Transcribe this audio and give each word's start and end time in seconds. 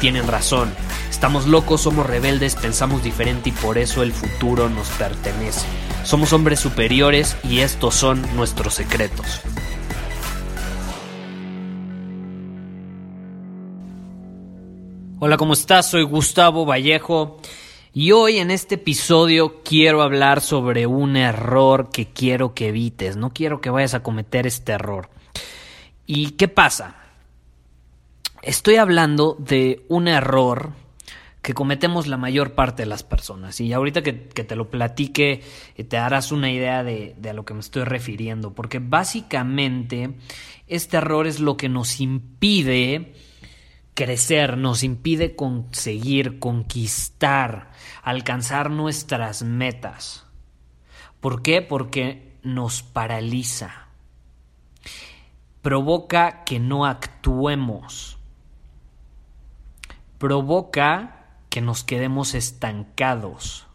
tienen 0.00 0.26
razón. 0.26 0.72
Estamos 1.10 1.46
locos, 1.46 1.82
somos 1.82 2.06
rebeldes, 2.06 2.56
pensamos 2.56 3.04
diferente 3.04 3.50
y 3.50 3.52
por 3.52 3.78
eso 3.78 4.02
el 4.02 4.12
futuro 4.12 4.68
nos 4.68 4.88
pertenece. 4.88 5.66
Somos 6.02 6.32
hombres 6.32 6.58
superiores 6.58 7.36
y 7.44 7.60
estos 7.60 7.94
son 7.94 8.24
nuestros 8.34 8.74
secretos. 8.74 9.42
Hola, 15.18 15.36
¿cómo 15.36 15.52
estás? 15.52 15.90
Soy 15.90 16.02
Gustavo 16.04 16.64
Vallejo 16.64 17.38
y 17.92 18.12
hoy 18.12 18.38
en 18.38 18.50
este 18.50 18.76
episodio 18.76 19.62
quiero 19.62 20.00
hablar 20.00 20.40
sobre 20.40 20.86
un 20.86 21.16
error 21.16 21.90
que 21.92 22.06
quiero 22.06 22.54
que 22.54 22.68
evites. 22.68 23.16
No 23.16 23.30
quiero 23.34 23.60
que 23.60 23.68
vayas 23.68 23.92
a 23.92 24.02
cometer 24.02 24.46
este 24.46 24.72
error. 24.72 25.10
¿Y 26.06 26.30
qué 26.32 26.48
pasa? 26.48 26.99
Estoy 28.42 28.76
hablando 28.76 29.36
de 29.38 29.84
un 29.88 30.08
error 30.08 30.72
que 31.42 31.52
cometemos 31.52 32.06
la 32.06 32.16
mayor 32.16 32.54
parte 32.54 32.82
de 32.82 32.88
las 32.88 33.02
personas. 33.02 33.60
Y 33.60 33.72
ahorita 33.72 34.02
que, 34.02 34.12
te 34.12 34.56
lo 34.56 34.70
platique, 34.70 35.42
eh, 35.76 35.84
te 35.84 35.96
darás 35.96 36.32
una 36.32 36.50
idea 36.50 36.82
de, 36.82 37.14
de, 37.18 37.30
a 37.30 37.34
lo 37.34 37.44
que 37.44 37.54
me 37.54 37.60
estoy 37.60 37.84
refiriendo. 37.84 38.54
Porque 38.54 38.78
básicamente 38.78 40.14
este 40.68 40.96
error 40.96 41.26
es 41.26 41.40
lo 41.40 41.56
que 41.56 41.68
nos 41.68 42.00
impide 42.00 43.14
crecer, 43.92 44.56
nos 44.56 44.82
impide 44.82 45.36
conseguir, 45.36 46.38
conquistar, 46.38 47.72
alcanzar 48.02 48.70
nuestras 48.70 49.42
metas. 49.42 50.24
¿Por 51.20 51.42
qué? 51.42 51.60
Porque 51.60 52.38
nos 52.42 52.82
paraliza. 52.82 53.88
Provoca 55.60 56.44
que 56.44 56.58
no 56.58 56.86
actuemos. 56.86 58.19
Provoca 60.20 61.38
que 61.48 61.62
nos 61.62 61.82
quedemos 61.82 62.34
estancados. 62.34 63.66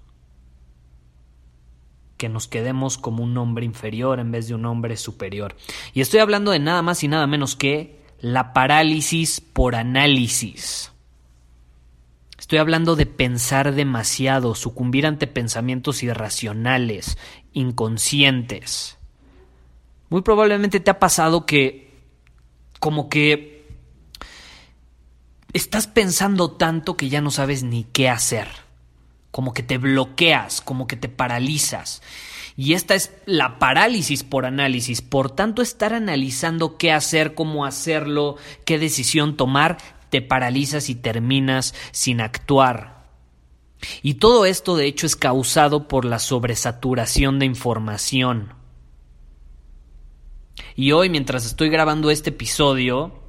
Que 2.17 2.29
nos 2.29 2.47
quedemos 2.47 2.99
como 2.99 3.23
un 3.23 3.35
hombre 3.39 3.65
inferior 3.65 4.19
en 4.19 4.31
vez 4.31 4.47
de 4.47 4.53
un 4.53 4.65
hombre 4.65 4.95
superior. 4.95 5.55
Y 5.95 6.01
estoy 6.01 6.19
hablando 6.19 6.51
de 6.51 6.59
nada 6.59 6.83
más 6.83 7.03
y 7.03 7.07
nada 7.07 7.25
menos 7.25 7.55
que 7.55 7.99
la 8.19 8.53
parálisis 8.53 9.41
por 9.41 9.75
análisis. 9.75 10.91
Estoy 12.37 12.59
hablando 12.59 12.95
de 12.95 13.07
pensar 13.07 13.73
demasiado, 13.73 14.53
sucumbir 14.53 15.07
ante 15.07 15.25
pensamientos 15.25 16.03
irracionales, 16.03 17.17
inconscientes. 17.53 18.99
Muy 20.09 20.21
probablemente 20.21 20.79
te 20.79 20.91
ha 20.91 20.99
pasado 20.99 21.47
que 21.47 21.91
como 22.79 23.09
que 23.09 23.54
estás 25.55 25.87
pensando 25.87 26.51
tanto 26.51 26.97
que 26.97 27.07
ya 27.07 27.21
no 27.21 27.31
sabes 27.31 27.63
ni 27.63 27.85
qué 27.85 28.09
hacer. 28.09 28.49
Como 29.31 29.53
que 29.53 29.63
te 29.63 29.77
bloqueas, 29.77 30.59
como 30.59 30.85
que 30.85 30.97
te 30.97 31.07
paralizas. 31.07 32.01
Y 32.57 32.73
esta 32.73 32.93
es 32.93 33.13
la 33.25 33.57
parálisis 33.57 34.23
por 34.23 34.45
análisis. 34.45 35.01
Por 35.01 35.31
tanto, 35.31 35.61
estar 35.61 35.93
analizando 35.93 36.77
qué 36.77 36.91
hacer, 36.91 37.35
cómo 37.35 37.65
hacerlo, 37.65 38.35
qué 38.65 38.77
decisión 38.79 39.37
tomar, 39.37 39.77
te 40.09 40.21
paralizas 40.21 40.89
y 40.89 40.95
terminas 40.95 41.73
sin 41.91 42.19
actuar. 42.19 43.05
Y 44.01 44.15
todo 44.15 44.45
esto, 44.45 44.75
de 44.75 44.87
hecho, 44.87 45.05
es 45.05 45.15
causado 45.15 45.87
por 45.87 46.03
la 46.03 46.19
sobresaturación 46.19 47.39
de 47.39 47.45
información. 47.45 48.53
Y 50.75 50.91
hoy, 50.91 51.09
mientras 51.09 51.45
estoy 51.45 51.69
grabando 51.69 52.09
este 52.11 52.31
episodio, 52.31 53.24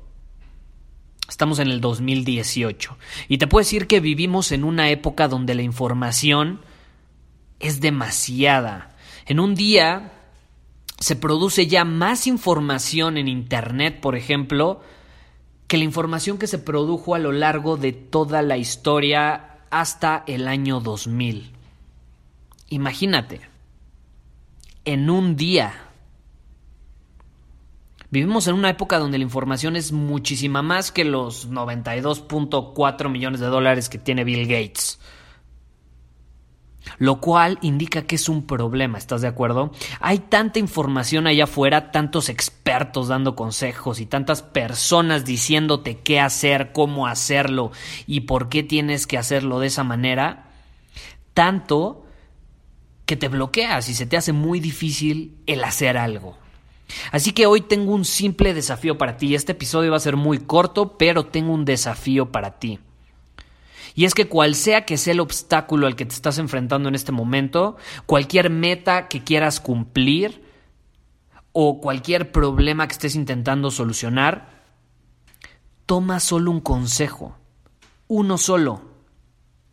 estamos 1.29 1.59
en 1.59 1.69
el 1.69 1.81
2018. 1.81 2.97
Y 3.29 3.39
te 3.39 3.47
puedo 3.47 3.63
decir 3.63 3.87
que 3.87 4.01
vivimos 4.01 4.53
en 4.53 4.65
una 4.65 4.91
época 4.91 5.29
donde 5.29 5.55
la 5.55 5.63
información 5.63 6.61
es 7.61 7.81
demasiada. 7.81 8.97
En 9.27 9.41
un 9.41 9.55
día 9.55 10.13
se 10.99 11.17
produce 11.17 11.67
ya 11.67 11.85
más 11.85 12.27
información 12.27 13.19
en 13.19 13.29
Internet, 13.29 14.01
por 14.01 14.17
ejemplo, 14.17 14.81
que 15.67 15.79
la 15.79 15.85
información 15.85 16.39
que 16.39 16.47
se 16.47 16.59
produjo 16.59 17.15
a 17.15 17.19
lo 17.19 17.33
largo 17.33 17.77
de 17.77 17.93
toda 17.93 18.43
la 18.43 18.57
historia 18.57 19.59
hasta 19.71 20.25
el 20.27 20.49
año 20.49 20.81
2000. 20.81 21.53
Imagínate, 22.69 23.41
en 24.85 25.11
un 25.11 25.37
día. 25.37 25.86
Vivimos 28.11 28.47
en 28.47 28.55
una 28.55 28.71
época 28.71 28.99
donde 28.99 29.19
la 29.19 29.25
información 29.25 29.77
es 29.77 29.93
muchísima 29.93 30.63
más 30.63 30.93
que 30.93 31.05
los 31.05 31.51
92.4 31.51 33.11
millones 33.11 33.41
de 33.41 33.47
dólares 33.47 33.89
que 33.89 33.99
tiene 33.99 34.25
Bill 34.25 34.47
Gates 34.47 34.99
lo 36.99 37.21
cual 37.21 37.59
indica 37.63 38.03
que 38.03 38.17
es 38.17 38.29
un 38.29 38.47
problema, 38.47 38.99
¿estás 38.99 39.21
de 39.23 39.29
acuerdo? 39.29 39.73
Hay 40.01 40.19
tanta 40.19 40.59
información 40.59 41.27
allá 41.27 41.45
afuera, 41.45 41.91
tantos 41.91 42.29
expertos 42.29 43.09
dando 43.09 43.37
consejos 43.37 44.01
y 44.01 44.07
tantas 44.07 44.43
personas 44.43 45.25
diciéndote 45.25 45.99
qué 45.99 46.21
hacer, 46.21 46.73
cómo 46.73 47.07
hacerlo 47.07 47.73
y 48.07 48.21
por 48.21 48.49
qué 48.49 48.63
tienes 48.63 49.07
que 49.07 49.19
hacerlo 49.19 49.61
de 49.61 49.69
esa 49.69 49.85
manera, 49.85 50.51
tanto 51.35 52.05
que 53.05 53.17
te 53.17 53.29
bloqueas 53.29 53.89
y 53.89 53.95
se 53.95 54.07
te 54.07 54.17
hace 54.17 54.33
muy 54.33 54.61
difícil 54.61 55.39
el 55.47 55.63
hacer 55.65 55.97
algo. 55.97 56.37
Así 57.13 57.33
que 57.33 57.47
hoy 57.47 57.63
tengo 57.63 57.93
un 57.93 58.05
simple 58.05 58.55
desafío 58.55 58.99
para 58.99 59.17
ti. 59.17 59.35
Este 59.35 59.53
episodio 59.53 59.91
va 59.91 59.97
a 59.97 60.01
ser 60.01 60.17
muy 60.17 60.39
corto, 60.39 60.97
pero 60.97 61.27
tengo 61.27 61.53
un 61.53 61.65
desafío 61.65 62.31
para 62.31 62.59
ti. 62.59 62.79
Y 63.95 64.05
es 64.05 64.15
que 64.15 64.29
cual 64.29 64.55
sea 64.55 64.85
que 64.85 64.99
sea 64.99 65.15
el 65.15 65.21
obstáculo 65.21 65.87
al 65.87 65.97
que 65.97 66.05
te 66.05 66.15
estás 66.15 66.39
enfrentando 66.39 66.89
en 66.89 66.95
este 66.95 67.13
momento, 67.13 67.77
cualquier 68.05 68.51
meta 68.51 69.09
que 69.09 69.25
quieras 69.25 69.59
cumplir 69.59 70.45
o 71.53 71.81
cualquier 71.81 72.31
problema 72.31 72.87
que 72.87 72.93
estés 72.93 73.15
intentando 73.15 73.71
solucionar, 73.71 74.51
toma 75.87 76.21
solo 76.21 76.51
un 76.51 76.61
consejo, 76.61 77.39
uno 78.09 78.37
solo, 78.37 78.83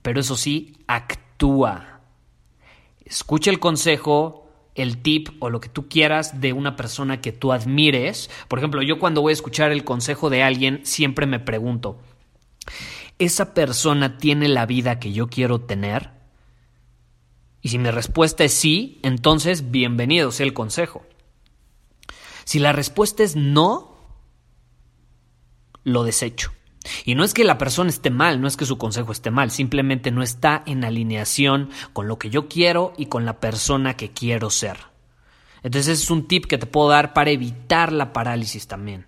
pero 0.01 0.22
eso 0.22 0.38
sí, 0.38 0.78
actúa. 0.88 2.00
Escucha 3.03 3.51
el 3.51 3.59
consejo, 3.59 4.42
el 4.75 5.01
tip 5.01 5.29
o 5.39 5.50
lo 5.50 5.61
que 5.61 5.69
tú 5.69 5.88
quieras 5.88 6.41
de 6.41 6.53
una 6.53 6.75
persona 6.75 7.22
que 7.22 7.31
tú 7.31 7.51
admires. 7.51 8.29
Por 8.47 8.59
ejemplo, 8.59 8.81
yo 8.81 9.00
cuando 9.00 9.22
voy 9.22 9.31
a 9.31 9.34
escuchar 9.34 9.72
el 9.72 9.84
consejo 9.84 10.29
de 10.29 10.44
alguien, 10.44 10.81
siempre 10.84 11.25
me 11.25 11.39
pregunto, 11.39 12.00
¿esa 13.19 13.53
persona 13.53 14.18
tiene 14.18 14.47
la 14.47 14.65
vida 14.65 15.00
que 15.00 15.12
yo 15.12 15.27
quiero 15.27 15.62
tener? 15.62 16.12
Y 17.62 17.69
si 17.69 17.77
mi 17.77 17.92
respuesta 17.92 18.44
es 18.44 18.53
sí, 18.53 19.00
entonces 19.03 19.71
bienvenido 19.71 20.31
sea 20.31 20.45
el 20.45 20.53
consejo. 20.53 21.06
Si 22.44 22.59
la 22.59 22.74
respuesta 22.74 23.24
es 23.24 23.36
no, 23.36 23.95
lo 25.83 26.03
desecho. 26.03 26.51
Y 27.06 27.15
no 27.15 27.24
es 27.24 27.33
que 27.33 27.44
la 27.44 27.57
persona 27.57 27.89
esté 27.89 28.09
mal, 28.09 28.41
no 28.41 28.47
es 28.47 28.57
que 28.57 28.65
su 28.65 28.77
consejo 28.77 29.12
esté 29.12 29.31
mal, 29.31 29.51
simplemente 29.51 30.12
no 30.12 30.21
está 30.21 30.63
en 30.65 30.83
alineación 30.83 31.69
con 31.94 32.07
lo 32.07 32.18
que 32.18 32.30
yo 32.30 32.47
quiero 32.47 32.94
y 32.97 33.06
con 33.07 33.25
la 33.25 33.39
persona 33.39 33.95
que 33.95 34.12
quiero 34.12 34.50
ser. 34.50 34.77
Entonces 35.63 36.01
es 36.01 36.12
un 36.12 36.27
tip 36.27 36.45
que 36.45 36.57
te 36.57 36.65
puedo 36.65 36.89
dar 36.89 37.13
para 37.13 37.31
evitar 37.31 37.94
la 37.94 38.12
parálisis 38.13 38.68
también. 38.68 39.06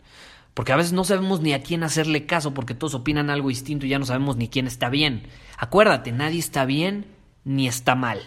Porque 0.53 0.71
a 0.71 0.77
veces 0.77 0.93
no 0.93 1.03
sabemos 1.03 1.41
ni 1.41 1.51
a 1.51 1.61
quién 1.61 1.83
hacerle 1.83 2.25
caso 2.25 2.53
porque 2.53 2.73
todos 2.73 2.95
opinan 2.95 3.29
algo 3.29 3.49
distinto 3.49 3.85
y 3.85 3.89
ya 3.89 3.99
no 3.99 4.05
sabemos 4.05 4.37
ni 4.37 4.47
quién 4.47 4.67
está 4.67 4.87
bien. 4.87 5.27
Acuérdate, 5.57 6.13
nadie 6.13 6.39
está 6.39 6.63
bien 6.63 7.07
ni 7.43 7.67
está 7.67 7.95
mal. 7.95 8.21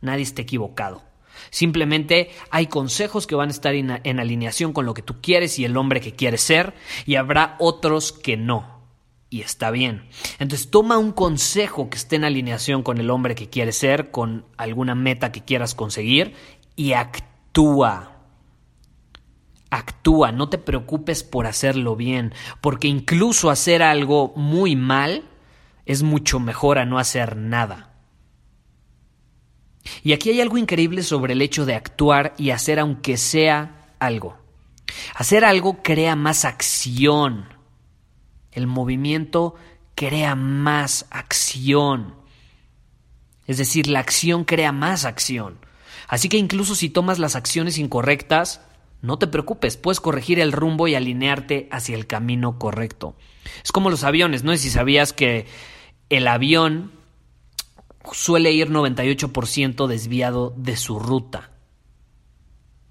Nadie 0.00 0.22
está 0.22 0.42
equivocado. 0.42 1.02
Simplemente 1.50 2.30
hay 2.50 2.66
consejos 2.66 3.26
que 3.26 3.34
van 3.34 3.48
a 3.48 3.52
estar 3.52 3.74
en 3.74 4.20
alineación 4.20 4.72
con 4.72 4.86
lo 4.86 4.94
que 4.94 5.02
tú 5.02 5.20
quieres 5.20 5.58
y 5.58 5.64
el 5.64 5.76
hombre 5.76 6.00
que 6.00 6.14
quieres 6.14 6.42
ser 6.42 6.74
y 7.06 7.16
habrá 7.16 7.56
otros 7.58 8.12
que 8.12 8.36
no. 8.36 8.82
y 9.30 9.40
está 9.40 9.70
bien. 9.70 10.08
Entonces 10.38 10.70
toma 10.70 10.98
un 10.98 11.10
consejo 11.10 11.88
que 11.88 11.96
esté 11.96 12.16
en 12.16 12.24
alineación 12.24 12.82
con 12.82 12.98
el 12.98 13.08
hombre 13.08 13.34
que 13.34 13.48
quieres 13.48 13.78
ser, 13.78 14.10
con 14.10 14.44
alguna 14.58 14.94
meta 14.94 15.32
que 15.32 15.42
quieras 15.42 15.74
conseguir 15.74 16.34
y 16.76 16.92
actúa. 16.92 18.10
Actúa, 19.70 20.32
no 20.32 20.50
te 20.50 20.58
preocupes 20.58 21.22
por 21.22 21.46
hacerlo 21.46 21.96
bien, 21.96 22.34
porque 22.60 22.88
incluso 22.88 23.48
hacer 23.48 23.82
algo 23.82 24.34
muy 24.36 24.76
mal 24.76 25.24
es 25.86 26.02
mucho 26.02 26.38
mejor 26.38 26.78
a 26.78 26.84
no 26.84 26.98
hacer 26.98 27.38
nada. 27.38 27.91
Y 30.02 30.12
aquí 30.12 30.30
hay 30.30 30.40
algo 30.40 30.58
increíble 30.58 31.02
sobre 31.02 31.32
el 31.32 31.42
hecho 31.42 31.66
de 31.66 31.74
actuar 31.74 32.34
y 32.38 32.50
hacer 32.50 32.78
aunque 32.78 33.16
sea 33.16 33.94
algo. 33.98 34.36
Hacer 35.14 35.44
algo 35.44 35.82
crea 35.82 36.16
más 36.16 36.44
acción. 36.44 37.48
El 38.52 38.66
movimiento 38.66 39.54
crea 39.94 40.34
más 40.34 41.06
acción. 41.10 42.14
Es 43.46 43.58
decir, 43.58 43.88
la 43.88 44.00
acción 44.00 44.44
crea 44.44 44.72
más 44.72 45.04
acción. 45.04 45.58
Así 46.08 46.28
que 46.28 46.36
incluso 46.36 46.74
si 46.74 46.90
tomas 46.90 47.18
las 47.18 47.36
acciones 47.36 47.78
incorrectas, 47.78 48.60
no 49.00 49.18
te 49.18 49.26
preocupes, 49.26 49.76
puedes 49.76 50.00
corregir 50.00 50.38
el 50.38 50.52
rumbo 50.52 50.86
y 50.86 50.94
alinearte 50.94 51.68
hacia 51.72 51.96
el 51.96 52.06
camino 52.06 52.58
correcto. 52.58 53.16
Es 53.64 53.72
como 53.72 53.90
los 53.90 54.04
aviones, 54.04 54.44
no 54.44 54.52
sé 54.52 54.58
si 54.58 54.70
sabías 54.70 55.12
que 55.12 55.46
el 56.08 56.28
avión 56.28 56.92
suele 58.12 58.52
ir 58.52 58.70
98% 58.70 59.86
desviado 59.86 60.52
de 60.56 60.76
su 60.76 60.98
ruta. 60.98 61.50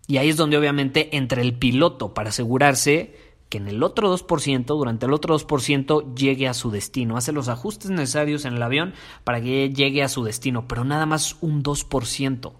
Y 0.07 0.17
ahí 0.17 0.29
es 0.29 0.37
donde 0.37 0.57
obviamente 0.57 1.15
entra 1.15 1.41
el 1.41 1.53
piloto 1.53 2.13
para 2.13 2.29
asegurarse 2.29 3.15
que 3.49 3.57
en 3.57 3.67
el 3.67 3.83
otro 3.83 4.15
2%, 4.17 4.65
durante 4.65 5.05
el 5.05 5.13
otro 5.13 5.37
2%, 5.37 6.15
llegue 6.15 6.47
a 6.47 6.53
su 6.53 6.71
destino. 6.71 7.17
Hace 7.17 7.33
los 7.33 7.49
ajustes 7.49 7.91
necesarios 7.91 8.45
en 8.45 8.53
el 8.53 8.63
avión 8.63 8.93
para 9.25 9.41
que 9.41 9.69
llegue 9.69 10.03
a 10.03 10.09
su 10.09 10.23
destino, 10.23 10.67
pero 10.67 10.85
nada 10.85 11.05
más 11.05 11.35
un 11.41 11.61
2%. 11.61 12.53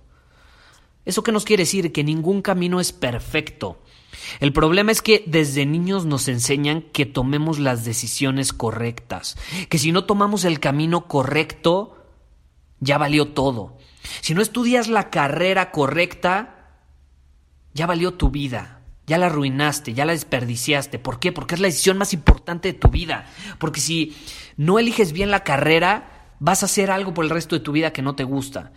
¿Eso 1.05 1.23
qué 1.23 1.31
nos 1.31 1.45
quiere 1.45 1.63
decir? 1.63 1.91
Que 1.91 2.03
ningún 2.03 2.41
camino 2.41 2.79
es 2.79 2.91
perfecto. 2.91 3.79
El 4.39 4.53
problema 4.53 4.91
es 4.91 5.01
que 5.01 5.23
desde 5.25 5.65
niños 5.65 6.05
nos 6.05 6.27
enseñan 6.27 6.81
que 6.81 7.05
tomemos 7.05 7.57
las 7.57 7.85
decisiones 7.85 8.53
correctas, 8.53 9.37
que 9.69 9.77
si 9.77 9.91
no 9.91 10.03
tomamos 10.03 10.43
el 10.43 10.59
camino 10.59 11.07
correcto, 11.07 12.00
ya 12.81 12.97
valió 12.97 13.29
todo. 13.29 13.77
Si 14.19 14.33
no 14.33 14.41
estudias 14.41 14.89
la 14.89 15.09
carrera 15.09 15.71
correcta, 15.71 16.75
ya 17.73 17.87
valió 17.87 18.15
tu 18.15 18.29
vida 18.29 18.81
ya 19.11 19.17
la 19.17 19.25
arruinaste, 19.25 19.93
ya 19.93 20.05
la 20.05 20.13
desperdiciaste. 20.13 20.97
¿Por 20.97 21.19
qué? 21.19 21.33
Porque 21.33 21.55
es 21.55 21.61
la 21.61 21.67
decisión 21.67 21.97
más 21.97 22.13
importante 22.13 22.71
de 22.71 22.79
tu 22.79 22.87
vida. 22.87 23.25
Porque 23.59 23.81
si 23.81 24.15
no 24.55 24.79
eliges 24.79 25.11
bien 25.11 25.31
la 25.31 25.43
carrera, 25.43 26.35
vas 26.39 26.63
a 26.63 26.67
hacer 26.67 26.89
algo 26.91 27.13
por 27.13 27.25
el 27.25 27.29
resto 27.29 27.57
de 27.57 27.59
tu 27.59 27.73
vida 27.73 27.91
que 27.91 28.01
no 28.01 28.15
te 28.15 28.23
gusta. 28.23 28.71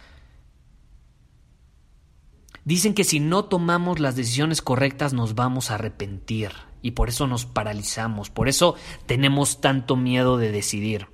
Dicen 2.64 2.94
que 2.94 3.04
si 3.04 3.20
no 3.20 3.44
tomamos 3.44 4.00
las 4.00 4.16
decisiones 4.16 4.60
correctas 4.60 5.12
nos 5.12 5.36
vamos 5.36 5.70
a 5.70 5.74
arrepentir 5.76 6.50
y 6.82 6.92
por 6.92 7.10
eso 7.10 7.28
nos 7.28 7.46
paralizamos, 7.46 8.30
por 8.30 8.48
eso 8.48 8.74
tenemos 9.06 9.60
tanto 9.60 9.94
miedo 9.94 10.36
de 10.36 10.50
decidir. 10.50 11.13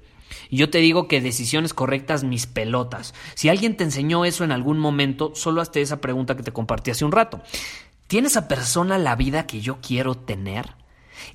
Y 0.51 0.57
yo 0.57 0.69
te 0.69 0.79
digo 0.79 1.09
que 1.09 1.21
decisiones 1.21 1.73
correctas, 1.73 2.25
mis 2.25 2.47
pelotas. 2.47 3.15
Si 3.35 3.49
alguien 3.49 3.77
te 3.77 3.85
enseñó 3.85 4.25
eso 4.25 4.45
en 4.45 4.53
algún 4.53 4.79
momento, 4.79 5.33
solo 5.35 5.61
hazte 5.63 5.81
esa 5.81 6.01
pregunta 6.01 6.37
que 6.37 6.43
te 6.43 6.53
compartí 6.53 6.91
hace 6.91 7.05
un 7.05 7.13
rato. 7.13 7.41
¿Tiene 8.09 8.27
esa 8.27 8.49
persona 8.49 8.99
la 8.99 9.15
vida 9.15 9.47
que 9.47 9.61
yo 9.61 9.79
quiero 9.81 10.17
tener? 10.17 10.75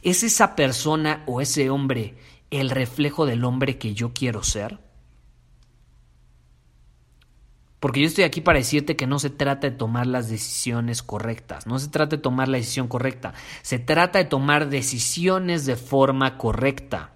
¿Es 0.02 0.24
esa 0.24 0.56
persona 0.56 1.24
o 1.26 1.40
ese 1.40 1.70
hombre 1.70 2.16
el 2.52 2.70
reflejo 2.70 3.26
del 3.26 3.46
hombre 3.46 3.78
que 3.78 3.94
yo 3.94 4.14
quiero 4.14 4.44
ser? 4.44 4.80
Porque 7.80 8.02
yo 8.02 8.08
estoy 8.08 8.24
aquí 8.24 8.42
para 8.42 8.58
decirte 8.58 8.96
que 8.96 9.08
no 9.08 9.20
se 9.20 9.30
trata 9.30 9.70
de 9.70 9.76
tomar 9.78 10.08
las 10.08 10.28
decisiones 10.28 11.04
correctas, 11.04 11.68
no 11.68 11.78
se 11.78 11.88
trata 11.88 12.16
de 12.16 12.22
tomar 12.22 12.48
la 12.48 12.58
decisión 12.58 12.88
correcta, 12.88 13.34
se 13.62 13.80
trata 13.80 14.18
de 14.18 14.26
tomar 14.26 14.70
decisiones 14.70 15.66
de 15.66 15.76
forma 15.76 16.38
correcta. 16.38 17.15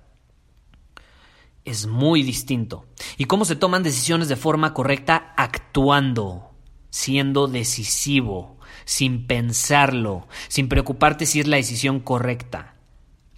Es 1.66 1.88
muy 1.88 2.24
distinto. 2.24 2.86
¿Y 3.18 3.26
cómo 3.26 3.46
se 3.46 3.56
toman 3.56 3.84
decisiones 3.84 4.28
de 4.28 4.36
forma 4.36 4.74
correcta? 4.74 5.34
Actuando, 5.38 6.52
siendo 6.90 7.48
decisivo, 7.48 8.60
sin 8.86 9.28
pensarlo, 9.28 10.28
sin 10.48 10.68
preocuparte 10.68 11.26
si 11.26 11.40
es 11.40 11.48
la 11.48 11.58
decisión 11.58 12.00
correcta, 12.00 12.76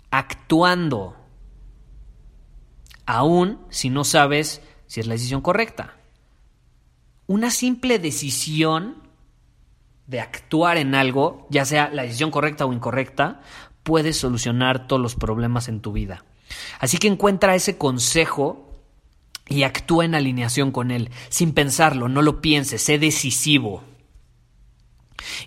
actuando, 0.09 1.17
aún 3.05 3.59
si 3.69 3.89
no 3.89 4.03
sabes 4.03 4.61
si 4.87 4.99
es 4.99 5.07
la 5.07 5.13
decisión 5.13 5.41
correcta. 5.41 5.97
Una 7.27 7.49
simple 7.49 7.99
decisión 7.99 9.09
de 10.07 10.19
actuar 10.19 10.77
en 10.77 10.95
algo, 10.95 11.47
ya 11.49 11.65
sea 11.65 11.89
la 11.89 12.03
decisión 12.03 12.31
correcta 12.31 12.65
o 12.65 12.73
incorrecta, 12.73 13.41
puede 13.83 14.13
solucionar 14.13 14.87
todos 14.87 15.01
los 15.01 15.15
problemas 15.15 15.67
en 15.69 15.81
tu 15.81 15.91
vida. 15.93 16.25
Así 16.79 16.97
que 16.97 17.07
encuentra 17.07 17.55
ese 17.55 17.77
consejo 17.77 18.67
y 19.47 19.63
actúa 19.63 20.05
en 20.05 20.15
alineación 20.15 20.71
con 20.71 20.91
él, 20.91 21.09
sin 21.29 21.53
pensarlo, 21.53 22.07
no 22.07 22.21
lo 22.21 22.41
pienses, 22.41 22.81
sé 22.81 22.97
decisivo. 22.97 23.83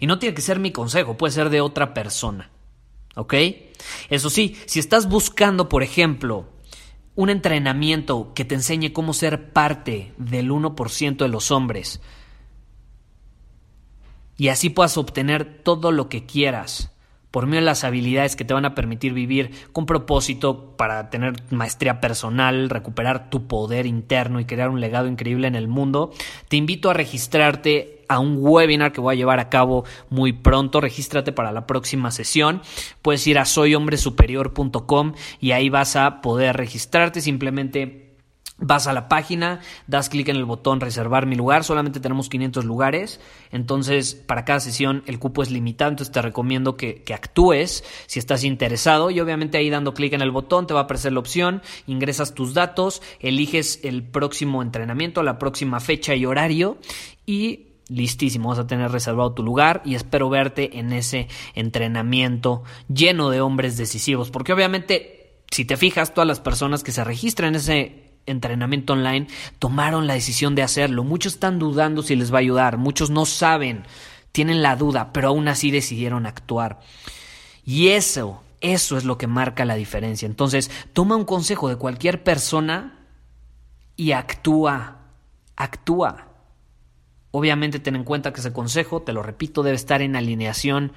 Y 0.00 0.06
no 0.06 0.18
tiene 0.18 0.34
que 0.34 0.42
ser 0.42 0.60
mi 0.60 0.72
consejo, 0.72 1.16
puede 1.16 1.32
ser 1.32 1.50
de 1.50 1.60
otra 1.60 1.94
persona. 1.94 2.50
¿Ok? 3.16 3.34
Eso 4.10 4.28
sí, 4.30 4.56
si 4.66 4.80
estás 4.80 5.08
buscando, 5.08 5.68
por 5.68 5.82
ejemplo, 5.82 6.48
un 7.14 7.30
entrenamiento 7.30 8.32
que 8.34 8.44
te 8.44 8.56
enseñe 8.56 8.92
cómo 8.92 9.12
ser 9.12 9.52
parte 9.52 10.12
del 10.18 10.50
1% 10.50 11.16
de 11.16 11.28
los 11.28 11.50
hombres 11.50 12.00
y 14.36 14.48
así 14.48 14.70
puedas 14.70 14.96
obtener 14.96 15.62
todo 15.62 15.92
lo 15.92 16.08
que 16.08 16.26
quieras 16.26 16.90
por 17.34 17.46
medio 17.46 17.62
de 17.62 17.66
las 17.66 17.82
habilidades 17.82 18.36
que 18.36 18.44
te 18.44 18.54
van 18.54 18.64
a 18.64 18.76
permitir 18.76 19.12
vivir 19.12 19.50
con 19.72 19.86
propósito 19.86 20.76
para 20.76 21.10
tener 21.10 21.32
maestría 21.50 22.00
personal, 22.00 22.70
recuperar 22.70 23.28
tu 23.28 23.48
poder 23.48 23.86
interno 23.86 24.38
y 24.38 24.44
crear 24.44 24.70
un 24.70 24.80
legado 24.80 25.08
increíble 25.08 25.48
en 25.48 25.56
el 25.56 25.66
mundo, 25.66 26.12
te 26.46 26.54
invito 26.54 26.90
a 26.90 26.94
registrarte 26.94 28.04
a 28.08 28.20
un 28.20 28.36
webinar 28.38 28.92
que 28.92 29.00
voy 29.00 29.14
a 29.14 29.18
llevar 29.18 29.40
a 29.40 29.48
cabo 29.48 29.84
muy 30.10 30.32
pronto. 30.32 30.80
Regístrate 30.80 31.32
para 31.32 31.50
la 31.50 31.66
próxima 31.66 32.12
sesión. 32.12 32.62
Puedes 33.02 33.26
ir 33.26 33.40
a 33.40 33.46
soyhombresuperior.com 33.46 35.14
y 35.40 35.50
ahí 35.50 35.70
vas 35.70 35.96
a 35.96 36.20
poder 36.20 36.56
registrarte. 36.56 37.20
Simplemente 37.20 38.03
Vas 38.56 38.86
a 38.86 38.92
la 38.92 39.08
página, 39.08 39.60
das 39.88 40.08
clic 40.08 40.28
en 40.28 40.36
el 40.36 40.44
botón 40.44 40.80
reservar 40.80 41.26
mi 41.26 41.34
lugar, 41.34 41.64
solamente 41.64 41.98
tenemos 41.98 42.28
500 42.28 42.64
lugares, 42.64 43.20
entonces 43.50 44.14
para 44.14 44.44
cada 44.44 44.60
sesión 44.60 45.02
el 45.06 45.18
cupo 45.18 45.42
es 45.42 45.50
limitado, 45.50 45.90
entonces 45.90 46.12
te 46.12 46.22
recomiendo 46.22 46.76
que, 46.76 47.02
que 47.02 47.14
actúes 47.14 47.82
si 48.06 48.20
estás 48.20 48.44
interesado. 48.44 49.10
Y 49.10 49.18
obviamente 49.18 49.58
ahí 49.58 49.70
dando 49.70 49.92
clic 49.92 50.12
en 50.12 50.22
el 50.22 50.30
botón 50.30 50.68
te 50.68 50.74
va 50.74 50.80
a 50.80 50.82
aparecer 50.84 51.12
la 51.12 51.18
opción, 51.18 51.62
ingresas 51.88 52.34
tus 52.34 52.54
datos, 52.54 53.02
eliges 53.18 53.80
el 53.82 54.04
próximo 54.04 54.62
entrenamiento, 54.62 55.24
la 55.24 55.40
próxima 55.40 55.80
fecha 55.80 56.14
y 56.14 56.24
horario 56.24 56.78
y 57.26 57.70
listísimo, 57.88 58.50
vas 58.50 58.60
a 58.60 58.66
tener 58.66 58.90
reservado 58.92 59.34
tu 59.34 59.42
lugar 59.42 59.82
y 59.84 59.96
espero 59.96 60.30
verte 60.30 60.78
en 60.78 60.92
ese 60.92 61.28
entrenamiento 61.54 62.62
lleno 62.88 63.30
de 63.30 63.40
hombres 63.40 63.76
decisivos, 63.76 64.30
porque 64.30 64.52
obviamente 64.52 65.24
si 65.50 65.64
te 65.64 65.76
fijas, 65.76 66.14
todas 66.14 66.26
las 66.26 66.40
personas 66.40 66.82
que 66.82 66.90
se 66.90 67.04
registran 67.04 67.50
en 67.50 67.54
ese 67.56 68.03
entrenamiento 68.26 68.92
online 68.94 69.26
tomaron 69.58 70.06
la 70.06 70.14
decisión 70.14 70.54
de 70.54 70.62
hacerlo. 70.62 71.04
Muchos 71.04 71.34
están 71.34 71.58
dudando 71.58 72.02
si 72.02 72.16
les 72.16 72.32
va 72.32 72.38
a 72.38 72.40
ayudar, 72.40 72.78
muchos 72.78 73.10
no 73.10 73.26
saben, 73.26 73.84
tienen 74.32 74.62
la 74.62 74.76
duda, 74.76 75.12
pero 75.12 75.28
aún 75.28 75.48
así 75.48 75.70
decidieron 75.70 76.26
actuar. 76.26 76.80
Y 77.64 77.88
eso, 77.88 78.42
eso 78.60 78.96
es 78.96 79.04
lo 79.04 79.18
que 79.18 79.26
marca 79.26 79.64
la 79.64 79.74
diferencia. 79.74 80.26
Entonces, 80.26 80.70
toma 80.92 81.16
un 81.16 81.24
consejo 81.24 81.68
de 81.68 81.76
cualquier 81.76 82.22
persona 82.22 82.98
y 83.96 84.12
actúa, 84.12 84.98
actúa. 85.56 86.28
Obviamente 87.30 87.80
ten 87.80 87.96
en 87.96 88.04
cuenta 88.04 88.32
que 88.32 88.40
ese 88.40 88.52
consejo, 88.52 89.02
te 89.02 89.12
lo 89.12 89.22
repito, 89.22 89.62
debe 89.62 89.76
estar 89.76 90.02
en 90.02 90.16
alineación 90.16 90.92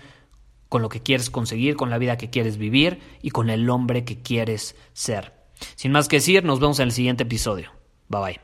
con 0.70 0.82
lo 0.82 0.90
que 0.90 1.02
quieres 1.02 1.30
conseguir, 1.30 1.76
con 1.76 1.90
la 1.90 1.98
vida 1.98 2.18
que 2.18 2.30
quieres 2.30 2.58
vivir 2.58 3.00
y 3.22 3.30
con 3.30 3.50
el 3.50 3.70
hombre 3.70 4.04
que 4.04 4.22
quieres 4.22 4.76
ser. 4.94 5.37
Sin 5.76 5.92
más 5.92 6.08
que 6.08 6.18
decir, 6.18 6.44
nos 6.44 6.60
vemos 6.60 6.80
en 6.80 6.86
el 6.86 6.92
siguiente 6.92 7.24
episodio. 7.24 7.72
Bye 8.10 8.22
bye. 8.22 8.40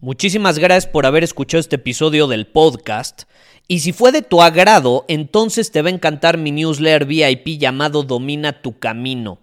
Muchísimas 0.00 0.58
gracias 0.58 0.86
por 0.86 1.06
haber 1.06 1.24
escuchado 1.24 1.60
este 1.60 1.76
episodio 1.76 2.26
del 2.26 2.46
podcast. 2.46 3.22
Y 3.68 3.78
si 3.78 3.92
fue 3.92 4.12
de 4.12 4.20
tu 4.20 4.42
agrado, 4.42 5.06
entonces 5.08 5.70
te 5.70 5.80
va 5.80 5.88
a 5.88 5.92
encantar 5.92 6.36
mi 6.36 6.52
newsletter 6.52 7.06
VIP 7.06 7.58
llamado 7.58 8.02
Domina 8.02 8.60
tu 8.60 8.78
Camino. 8.78 9.38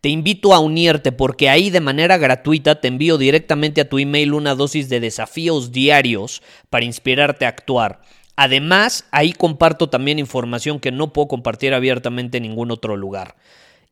Te 0.00 0.10
invito 0.10 0.54
a 0.54 0.60
unirte 0.60 1.10
porque 1.10 1.48
ahí 1.48 1.70
de 1.70 1.80
manera 1.80 2.16
gratuita 2.16 2.80
te 2.80 2.86
envío 2.86 3.18
directamente 3.18 3.80
a 3.80 3.88
tu 3.88 3.98
email 3.98 4.34
una 4.34 4.54
dosis 4.54 4.88
de 4.88 5.00
desafíos 5.00 5.72
diarios 5.72 6.42
para 6.70 6.84
inspirarte 6.84 7.46
a 7.46 7.48
actuar. 7.48 8.00
Además, 8.36 9.06
ahí 9.10 9.32
comparto 9.32 9.88
también 9.88 10.20
información 10.20 10.78
que 10.78 10.92
no 10.92 11.12
puedo 11.12 11.26
compartir 11.26 11.74
abiertamente 11.74 12.36
en 12.36 12.44
ningún 12.44 12.70
otro 12.70 12.96
lugar. 12.96 13.34